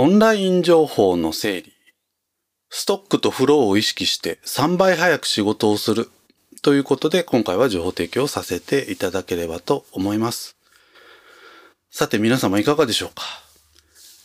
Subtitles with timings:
[0.00, 1.72] オンライン情報の整理。
[2.70, 6.08] ストックとフローを意識して3倍早く仕事をする
[6.62, 10.56] ということで今回は情報提供させていただければと思います。
[11.90, 13.24] さて皆様いかがでしょうか？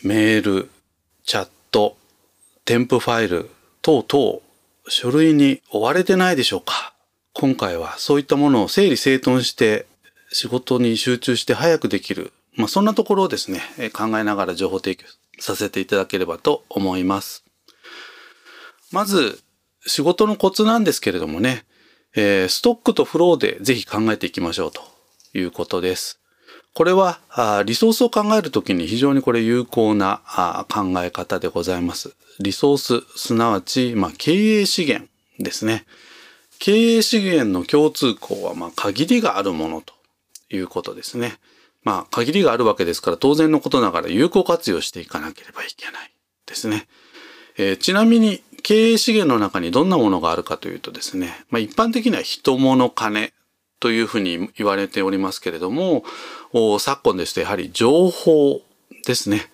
[0.04, 0.70] メール、
[1.26, 1.98] チャット、
[2.66, 3.50] 添付ファイル
[3.82, 4.42] 等々
[4.90, 6.94] 書類に追われてないでしょうか？
[7.34, 9.88] 今回はそういったものを整理整頓して
[10.32, 12.32] 仕事に集中して早くできる。
[12.56, 13.62] まあそんなところをですね、
[13.92, 15.08] 考えながら情報提供
[15.44, 17.44] させていただければと思います。
[18.92, 19.42] まず、
[19.86, 21.66] 仕事のコツなんですけれどもね、
[22.16, 24.82] えー、ストックとフローでぜひ考えていきましょうと
[25.34, 26.22] いうことです。
[26.74, 32.16] これはあリソースを考えるときに非常にこれ有効なあ考え方でございます。
[32.40, 35.86] リソース、すなわち、まあ、経営資源ですね。
[36.60, 39.94] 経営資源の共通項は、まあ、限りがあるものと
[40.50, 41.38] いうことですね。
[41.84, 46.12] まあ、限りがあるわけですから当然のことながら有効活用していかなければいけない
[46.46, 46.88] ですね。
[47.58, 53.34] えー、ちなみに経営資源の中にどんなものがあるかというとですね、まあ、一般的には人物金
[53.80, 56.06] というふうに言われておりますけれども、
[56.80, 58.62] 昨今ですとやはり情報
[59.06, 59.52] ですね。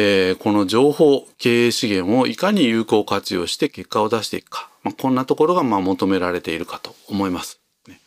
[0.00, 4.70] えー、この情報、経営資源をいかに有効活用して結果を出していくか。
[4.84, 7.60] まあ、こんなところがまあ求められているかと思います。
[7.86, 8.00] ね、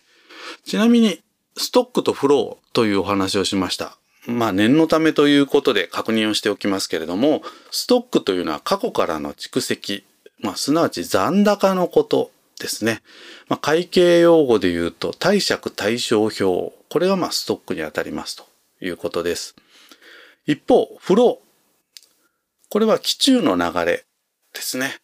[0.65, 1.21] ちなみに、
[1.61, 3.95] ストックとフローというお話をしました。
[4.25, 10.03] まあ念のためということで確認をしておきますけれども、ストックというのは過去からの蓄積、
[10.39, 13.03] まあ、すなわち残高のことですね。
[13.47, 16.75] まあ、会計用語で言うと貸借対照表。
[16.89, 18.45] これがまストックにあたりますと
[18.83, 19.55] いうことです。
[20.47, 21.45] 一方、フロー。
[22.69, 24.05] これは基中の流れ
[24.53, 24.95] ですね。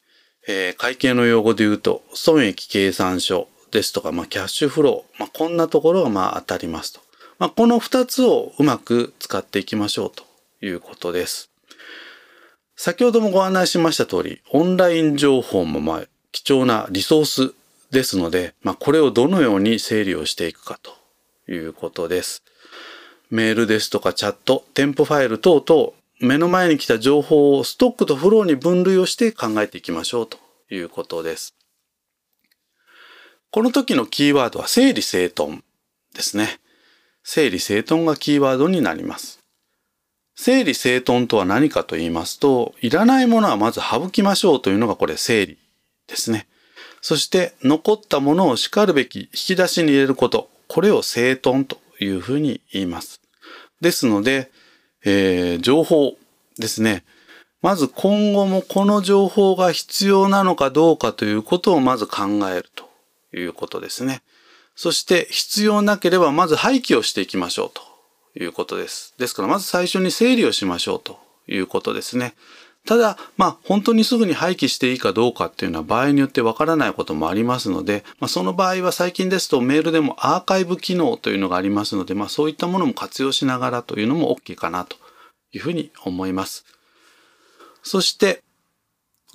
[0.48, 3.48] えー、会計の用語で言うと損益計算書
[3.78, 5.20] ですとか、まあ、キャッシュフロー。
[5.20, 7.00] まあ、こんなところがまあ当たりますと。
[7.38, 10.24] まあ、この二つをうまく使っていきましょうと
[10.66, 11.52] いうことです。
[12.76, 17.54] 先ほどもご案内しました通り、オンライン情報もまあ貴重なリソース
[17.92, 22.42] ですので、まあ、これをどのように整理をしていくかということです。
[23.30, 30.40] メールですとかチャット、添付ファイル等々、目の前に来た情報をストックとフローに分類をして考えていきましょうと
[30.72, 31.54] いうことです。
[33.52, 35.64] この時のキーワードは整理整頓
[36.14, 36.60] ですね。
[37.24, 39.40] 整理整頓がキーワードになります。
[40.36, 45.58] 整理整頓とは何かと言いますと、いらないものはまず省きましょうというのがこれ整理
[46.08, 46.48] ですね。
[47.02, 53.22] そして残ったものを叱るべき引き出しに入れること、これを整頓というふうに言います。
[53.82, 54.52] ですので、
[55.04, 56.18] えー、情報
[56.58, 57.04] ですね。
[57.62, 62.87] まず今後もこの情報が必要なのかどうかということをまず考えると
[63.34, 64.22] いうことですね。
[64.76, 67.82] そして必要なければまず廃棄をしていきましょうと
[68.40, 69.16] いうことです。
[69.18, 72.36] ですからまず最初に整理をしましょうということですね。
[72.86, 84.96] ただ、まあ、本当にすぐに廃棄していいかどうかっていうのは場合によってわからないこともありますので、まあ、その場合は最近ですとメールでもアーカイブ機能というのがありますので、まあ、そういったものも活用しながらというのも OK かなと
[85.52, 86.66] いうふうに思います。
[87.84, 88.42] そして、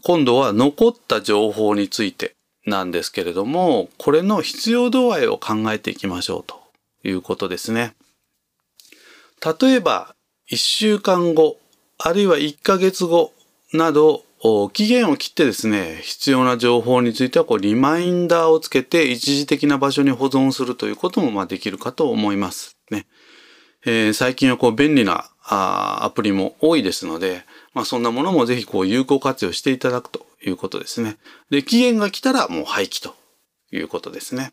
[0.03, 2.35] 今度は残った情報について
[2.67, 6.61] なんですけれども、これの必要度合いを考えていきましょうと
[7.05, 7.95] いうことですね。
[9.61, 10.15] 例えば、
[10.51, 11.59] 1週間後、
[11.99, 13.33] あるいは1ヶ月後
[13.73, 14.25] など、
[14.73, 22.77] 期限を切ってですね、必要な情報についてはこうリマインダーをつけて一時的な場所に保存するということもまできるかと思います。
[22.91, 23.07] ね
[23.85, 31.19] えー、最近はこう便利なあアプリも多いですので、まあ、そんなものもぜひこう有効活用していただくということですね。
[31.51, 33.15] で、期限が来たらもう廃棄と
[33.71, 34.53] いうことですね。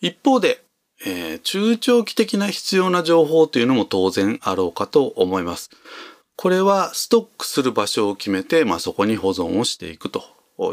[0.00, 0.64] 一方で、
[1.04, 5.70] えー、中長期的な必要な情報というのも当然あろうかと思います。
[6.36, 10.22] これはストックする場所を決めて、まあ、そこに保存をしていくと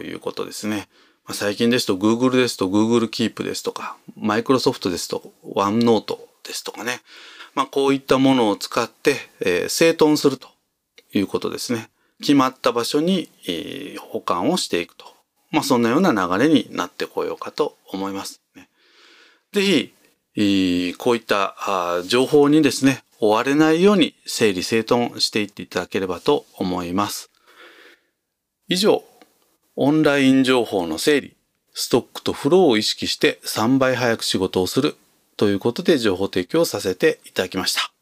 [0.01, 0.89] いうことですね。
[1.25, 7.01] まあ、最近ですと Google ですと Google Keep ですとか、Microsoft ですと OneNote ですとかね。
[7.55, 10.49] まあ、こういったものを使って、えー、整頓すると
[11.13, 11.89] いうことですね。
[12.23, 15.05] 決まった場所に、え、保管をしていくと。
[15.52, 18.41] まあ、そんなような流れになってこようかと思います。
[18.55, 18.70] ね、
[19.52, 19.61] ぜ
[20.35, 27.29] ひ、こういった情報にですね、追われないように整理整頓していっていただければと思います。
[28.67, 29.03] 以上、
[29.75, 31.35] オンライン情報の整理、
[31.73, 34.96] ストックとフローを意識して3倍早く仕事をする
[35.37, 37.92] ということで情報提供させていただきました。